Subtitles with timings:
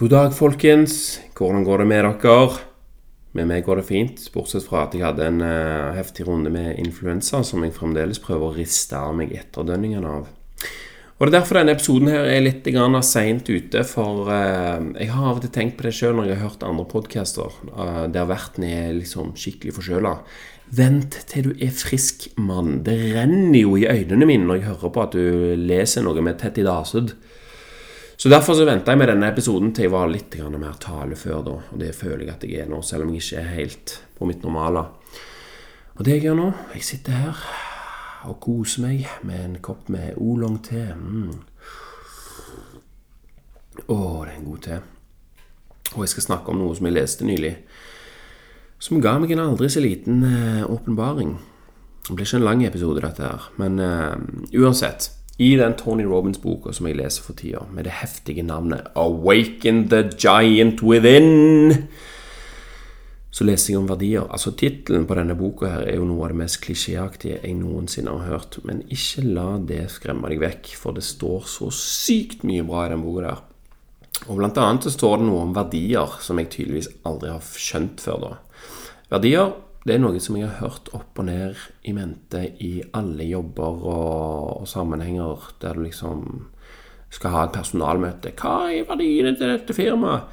[0.00, 1.20] God dag, folkens.
[1.36, 2.44] Hvordan går det med dere?
[3.36, 6.78] Med meg går det fint, bortsett fra at jeg hadde en uh, heftig runde med
[6.80, 10.30] influensa som jeg fremdeles prøver å riste av meg etterdønningene av.
[10.30, 12.64] Og Det er derfor denne episoden her er litt
[13.04, 16.38] seint ute, for uh, jeg har av og til tenkt på det sjøl når jeg
[16.38, 20.14] har hørt andre podcaster uh, der verten er liksom skikkelig forkjøla.
[20.80, 22.80] Vent til du er frisk, mann.
[22.88, 26.40] Det renner jo i øynene mine når jeg hører på at du leser noe med
[26.40, 27.12] Tetty Dasud.
[28.20, 31.52] Så derfor så venta jeg med denne episoden til jeg var litt mer talefør, da.
[31.72, 34.26] Og det føler jeg at jeg er nå, selv om jeg ikke er helt på
[34.28, 34.82] mitt normale.
[35.96, 37.40] Og det jeg gjør nå Jeg sitter her
[38.28, 40.82] og koser meg med en kopp med oolong-te.
[41.00, 41.30] Mm.
[43.88, 44.76] Å, det er en god te.
[45.94, 47.54] Og jeg skal snakke om noe som jeg leste nylig.
[48.84, 51.38] Som ga meg en aldri så liten uh, åpenbaring.
[52.04, 53.48] Det blir ikke en lang episode, dette her.
[53.56, 54.12] Men uh,
[54.60, 55.08] uansett.
[55.40, 60.02] I den Tony Robins-boka som jeg leser for tida, med det heftige navnet 'Awaken the
[60.18, 61.86] Giant Within',
[63.30, 64.26] så leser jeg om verdier.
[64.28, 68.10] Altså Tittelen på denne boka her er jo noe av det mest klisjéaktige jeg noensinne
[68.10, 68.58] har hørt.
[68.64, 72.90] Men ikke la det skremme deg vekk, for det står så sykt mye bra i
[72.90, 73.40] den boka der.
[74.28, 78.00] Og blant annet så står det noe om verdier som jeg tydeligvis aldri har skjønt
[78.04, 78.32] før da.
[79.08, 79.54] Verdier
[79.86, 83.84] det er noe som jeg har hørt opp og ned i mente i alle jobber
[83.88, 86.24] og, og sammenhenger der du liksom
[87.10, 88.34] skal ha et personalmøte.
[88.38, 90.28] Hva er verdiene til dette firmaet?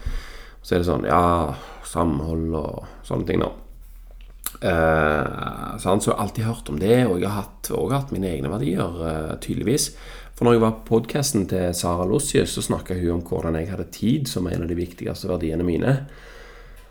[0.61, 1.55] Så er det sånn Ja,
[1.87, 3.53] samhold og sånne ting, da.
[4.57, 8.29] Eh, så jeg har alltid hørt om det, og jeg har hatt, også hatt mine
[8.29, 9.93] egne verdier, eh, tydeligvis.
[10.35, 13.71] For når jeg var på podkasten til Sara Lossius, så snakka hun om hvordan jeg
[13.71, 15.95] hadde tid som en av de viktigste verdiene mine.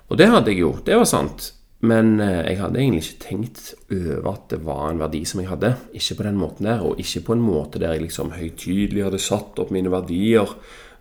[0.09, 0.73] Og det hadde jeg jo.
[0.87, 1.53] Det var sant.
[1.85, 5.51] Men eh, jeg hadde egentlig ikke tenkt over at det var en verdi som jeg
[5.51, 5.75] hadde.
[5.99, 9.23] Ikke på den måten der, og ikke på en måte der jeg liksom høytidelig hadde
[9.23, 10.57] satt opp mine verdier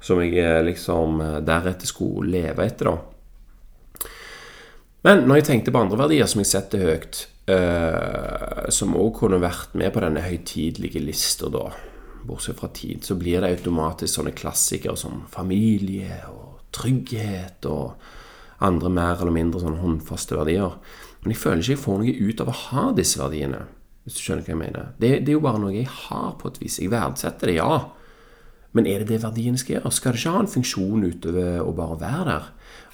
[0.06, 2.98] som jeg eh, liksom eh, deretter skulle leve etter, da.
[5.06, 7.20] Men når jeg tenkte på andre verdier som jeg setter høyt,
[7.54, 11.68] øh, som òg kunne vært med på denne høytidelige lista, da,
[12.26, 17.94] bortsett fra tid, så blir det automatisk sånne klassikere som familie og trygghet og
[18.64, 20.78] andre mer eller mindre sånn håndfaste verdier.
[21.24, 23.66] Men jeg føler ikke jeg får noe ut av å ha disse verdiene.
[24.06, 24.90] Hvis du skjønner hva jeg mener.
[25.02, 26.78] Det, det, er jo bare noe jeg har på et vis.
[26.78, 27.80] Jeg verdsetter det, ja.
[28.78, 29.92] Men er det det verdiene skal gjøre?
[29.96, 32.48] Skal det ikke ha en funksjon utover å bare være der?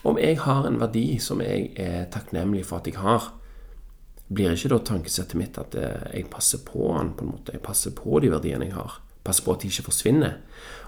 [0.08, 3.28] Om jeg har en verdi som jeg er takknemlig for at jeg har,
[4.32, 7.58] blir ikke da tankesettet mitt at eh, jeg passer på den på en måte?
[7.58, 9.02] Jeg passer på de verdiene jeg har.
[9.26, 10.40] Passer på at de ikke forsvinner.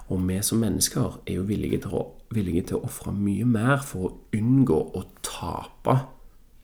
[0.08, 2.06] Og vi som mennesker er jo villige til å,
[2.36, 5.98] villige til å ofre mye mer for å unngå å tape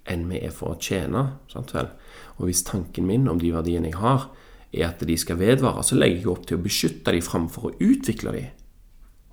[0.09, 1.25] enn vi er for å tjene.
[1.51, 1.91] Sant vel?
[2.39, 4.29] Og hvis tanken min om de verdiene jeg har,
[4.73, 7.75] er at de skal vedvare, så legger jeg opp til å beskytte de framfor å
[7.81, 8.45] utvikle de.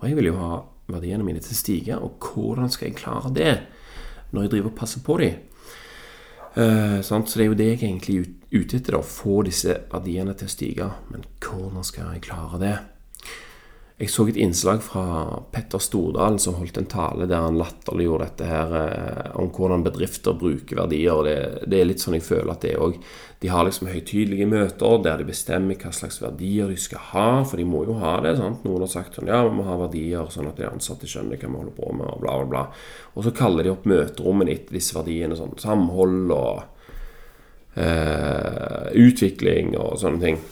[0.00, 3.32] Og jeg vil jo ha verdiene mine til å stige, og hvordan skal jeg klare
[3.34, 3.52] det
[4.32, 5.44] når jeg driver og passer på dem?
[6.56, 10.32] Uh, så det er jo det jeg egentlig er ute etter, å få disse verdiene
[10.38, 10.91] til å stige.
[11.12, 12.76] Men hvordan skal jeg klare det?
[13.96, 15.02] Jeg så et innslag fra
[15.54, 20.34] Petter Stordalen som holdt en tale der han latterliggjorde dette her eh, om hvordan bedrifter
[20.36, 21.22] bruker verdier.
[21.24, 22.98] Det, det, er litt sånn jeg føler at det òg.
[23.40, 27.30] De har liksom høytidelige møter der de bestemmer hva slags verdier de skal ha.
[27.48, 28.34] For de må jo ha det.
[28.36, 28.66] sant?
[28.68, 31.48] Noen har sagt sånn ja, vi må ha verdier sånn at de ansatte skjønner hva
[31.48, 32.66] vi holder på med, og bla, bla, bla.
[33.16, 35.40] Og så kaller de opp møterommet etter disse verdiene.
[35.40, 36.60] sånn Samhold og
[37.80, 40.44] eh, utvikling og sånne ting.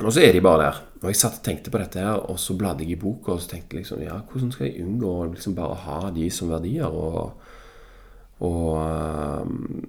[0.00, 0.80] Og så er de bare der.
[1.02, 3.42] Og jeg satt og tenkte på dette her, og så bladde jeg i boka og
[3.42, 6.86] så tenkte liksom, ja, hvordan skal jeg unngå å liksom bare ha de som verdier?
[6.86, 7.32] Og,
[8.46, 8.70] og
[9.42, 9.82] um,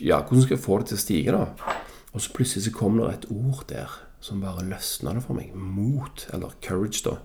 [0.00, 1.74] Ja, hvordan skal jeg få det til å stige, da?
[2.10, 5.54] Og så plutselig så kom det et ord der som bare løsna det for meg.
[5.54, 6.26] Mot.
[6.34, 7.16] Eller courage, da.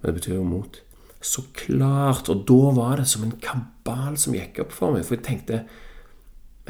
[0.00, 0.80] Men det betyr jo mot.
[1.20, 2.28] Så klart.
[2.32, 5.06] Og da var det som en kabal som gikk opp for meg.
[5.06, 5.62] For jeg tenkte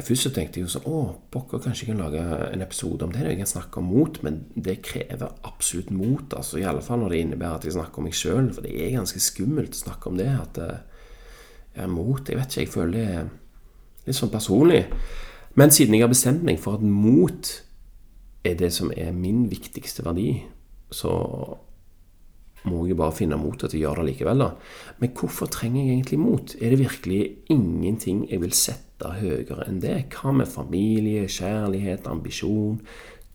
[0.06, 0.98] Først så tenkte jeg jo sånn Å,
[1.32, 3.24] pokker, kanskje jeg kan lage en episode om det.
[3.26, 6.36] Jeg kan snakke om mot, men det krever absolutt mot.
[6.36, 8.52] altså I alle fall når det innebærer at jeg snakker om meg sjøl.
[8.54, 10.28] For det er ganske skummelt å snakke om det.
[10.30, 11.02] At eh,
[11.74, 13.32] jeg er mot Jeg vet ikke, jeg føler det er
[14.06, 14.84] litt sånn personlig.
[15.58, 17.50] Men siden jeg har bestemt meg for at mot
[18.46, 20.30] er det som er min viktigste verdi,
[20.90, 21.12] så
[22.68, 24.50] må jeg bare finne mot til å gjøre det likevel, da.
[25.00, 26.54] Men hvorfor trenger jeg egentlig mot?
[26.60, 27.20] Er det virkelig
[27.52, 29.96] ingenting jeg vil sette høyere enn det?
[30.12, 32.82] Hva med familie, kjærlighet, ambisjon,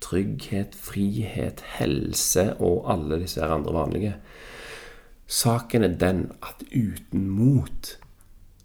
[0.06, 4.16] trygghet, frihet, helse og alle disse andre vanlige?
[5.26, 7.96] Saken er den at uten mot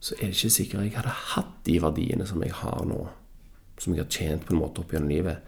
[0.01, 3.03] så er det ikke sikkert jeg hadde hatt de verdiene som jeg har nå,
[3.81, 5.45] som jeg har tjent på en måte opp gjennom livet.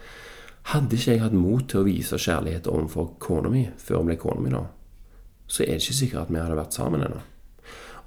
[0.72, 4.18] Hadde ikke jeg hatt mot til å vise kjærlighet overfor kona mi før hun ble
[4.20, 4.62] kona mi, da,
[5.52, 7.20] så er det ikke sikkert at vi hadde vært sammen ennå.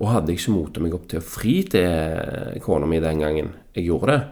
[0.02, 3.54] Og hadde jeg ikke mota meg opp til å fri til kona mi den gangen
[3.78, 4.24] jeg gjorde det,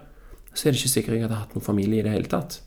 [0.53, 2.59] så er det ikke sikkert jeg hadde hatt noen familie i det hele tatt.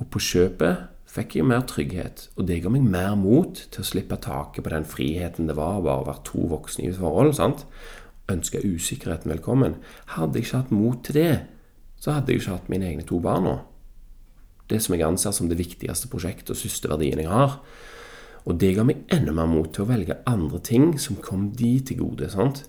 [0.00, 3.86] Og på kjøpet fikk jeg mer trygghet, og det ga meg mer mot til å
[3.86, 7.36] slippe taket på den friheten det var bare å være to voksne i et forhold.
[7.38, 7.66] sant?
[8.32, 9.76] Ønska usikkerheten velkommen.
[10.16, 11.34] Hadde jeg ikke hatt mot til det,
[12.00, 13.58] så hadde jeg ikke hatt mine egne to barn nå.
[14.68, 17.60] Det som jeg anser som det viktigste prosjektet og største verdien jeg har.
[18.44, 21.78] Og det ga meg enda mer mot til å velge andre ting som kom de
[21.80, 22.28] til gode.
[22.30, 22.64] sant?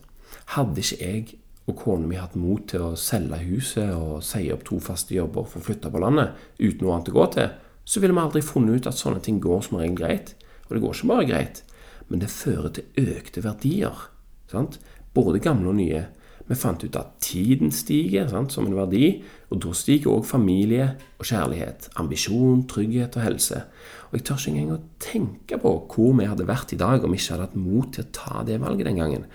[0.56, 1.26] Hadde ikke jeg
[1.66, 5.48] og kona mi hatt mot til å selge huset og si opp to faste jobber
[5.50, 7.48] for å flytte på landet uten noe annet å gå til,
[7.86, 10.36] så ville vi aldri funnet ut at sånne ting går som regel greit.
[10.68, 11.64] Og det går ikke bare greit,
[12.10, 14.06] men det fører til økte verdier.
[14.52, 14.78] Sant?
[15.18, 16.06] Både gamle og nye.
[16.46, 20.92] Vi fant ut at tiden stiger sant, som en verdi, og da stiger òg familie
[21.18, 23.64] og kjærlighet, ambisjon, trygghet og helse.
[24.12, 27.16] Og jeg tør ikke engang å tenke på hvor vi hadde vært i dag om
[27.16, 29.26] vi ikke hadde hatt mot til å ta det valget den gangen.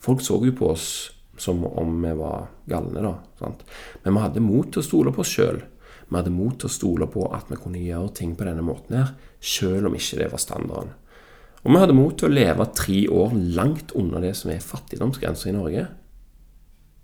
[0.00, 0.90] Folk så jo på oss
[1.40, 3.14] som om vi var galne, da.
[3.40, 3.64] Sant?
[4.04, 5.62] Men vi hadde mot til å stole på oss sjøl.
[6.10, 8.98] Vi hadde mot til å stole på at vi kunne gjøre ting på denne måten
[8.98, 10.92] her, selv om ikke det var standarden.
[11.60, 15.50] Og vi hadde mot til å leve tre år langt under det som er fattigdomsgrensa
[15.50, 15.86] i Norge.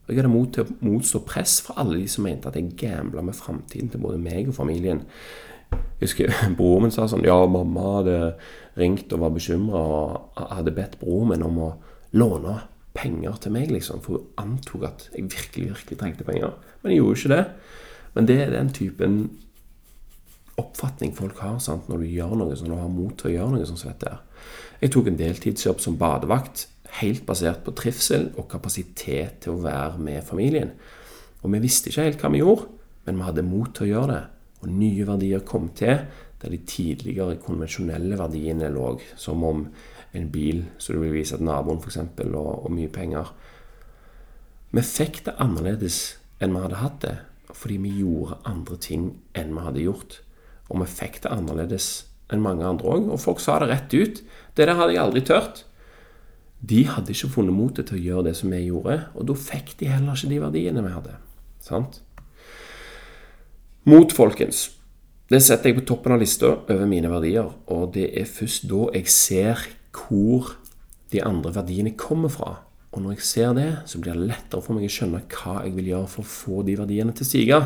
[0.07, 2.77] Og jeg hadde mot til å motstå press fra alle de som mente at jeg
[2.79, 5.03] gambla med framtiden til både meg og familien.
[5.73, 8.19] Jeg husker Broren min sa sånn Ja, mamma hadde
[8.79, 11.71] ringt og var bekymra og hadde bedt broren min om å
[12.17, 12.61] låne
[12.97, 16.55] penger til meg, liksom, for hun antok at jeg virkelig, virkelig trengte penger.
[16.81, 17.43] Men jeg gjorde ikke det.
[18.17, 19.19] Men det er den typen
[20.57, 21.91] oppfatning folk har sant?
[21.91, 24.15] når du gjør noe sånn, og har mot til å gjøre noe sånn som dette.
[24.81, 26.67] Jeg tok en deltidsjobb som badevakt,
[27.01, 30.73] helt basert på trivsel og kapasitet til å være med familien.
[31.43, 32.71] Og vi visste ikke helt hva vi gjorde,
[33.07, 34.23] men vi hadde mot til å gjøre det.
[34.63, 36.01] Og nye verdier kom til
[36.41, 39.67] der de tidligere konvensjonelle verdiene lå, som om
[40.17, 43.33] en bil så du vil vise til naboen, f.eks., og, og mye penger.
[44.73, 47.17] Vi fikk det annerledes enn vi hadde hatt det
[47.57, 49.05] fordi vi gjorde andre ting
[49.39, 50.19] enn vi hadde gjort.
[50.69, 51.87] Og vi fikk det annerledes
[52.33, 53.07] enn mange andre òg.
[53.15, 54.21] Og folk sa det rett ut.
[54.59, 55.63] Det der hadde jeg aldri tørt.
[56.61, 59.75] De hadde ikke funnet motet til å gjøre det som vi gjorde, og da fikk
[59.81, 61.17] de heller ikke de verdiene vi hadde.
[61.63, 62.01] Sant?
[63.87, 64.71] Mot, folkens.
[65.31, 68.87] Det setter jeg på toppen av lista over mine verdier, og det er først da
[68.95, 69.67] jeg ser
[69.97, 70.55] hvor
[71.13, 72.53] de andre verdiene kommer fra.
[72.95, 75.75] Og når jeg ser det, så blir det lettere for meg å skjønne hva jeg
[75.77, 77.59] vil gjøre for å få de verdiene til å stige.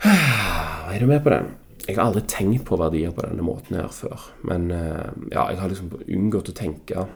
[0.90, 1.52] Er du med på den?
[1.90, 4.28] Jeg har aldri tenkt på verdier på denne måten her før.
[4.46, 7.06] Men eh, ja, jeg har liksom unngått å tenke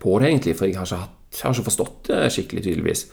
[0.00, 3.06] på det, egentlig, for jeg har ikke, hatt, har ikke forstått det skikkelig, tydeligvis.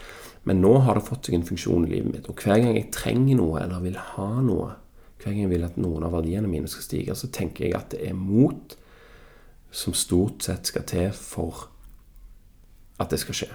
[0.48, 2.28] Men nå har det fått seg en funksjon i livet mitt.
[2.28, 4.74] Og hver gang jeg trenger noe, eller vil ha noe,
[5.22, 7.96] hver gang jeg vil at noen av verdiene mine skal stige, så tenker jeg at
[7.96, 8.76] det er mot
[9.72, 11.68] som stort sett skal til for
[13.00, 13.50] at det skal skje.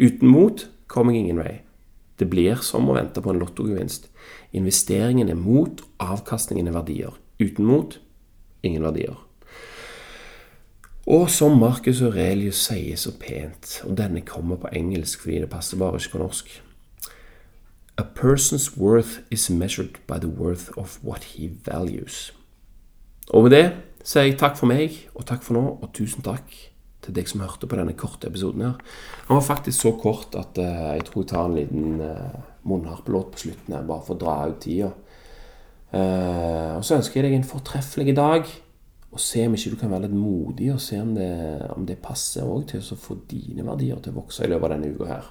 [0.00, 1.60] Uten mot kommer jeg ingen vei.
[2.18, 4.08] Det blir som å vente på en lottogevinst.
[4.52, 7.14] Investeringen er mot, avkastningen er verdier.
[7.40, 7.98] Uten mot
[8.62, 9.16] ingen verdier.
[11.06, 15.80] Og som Marcus Aurelius sier så pent, og denne kommer på engelsk fordi det passer
[15.80, 16.60] bare ikke på norsk
[17.98, 22.32] A person's worth is measured by the worth of what he values.
[23.28, 23.66] Og med det
[24.04, 26.71] sier jeg takk for meg, og takk for nå, og tusen takk
[27.02, 28.64] til deg som hørte på denne korte episoden.
[28.66, 28.96] her.
[29.28, 33.32] Den var faktisk så kort at uh, jeg tror jeg tar en liten uh, munnharpelåt
[33.32, 34.92] på slutten her, bare for å dra ut tida.
[35.92, 38.48] Uh, og så ønsker jeg deg en fortreffelig dag.
[39.12, 41.32] Og se om ikke du kan være litt modig, og se om det,
[41.74, 44.72] om det passer også til å få dine verdier til å vokse i løpet av
[44.72, 45.26] denne uka her.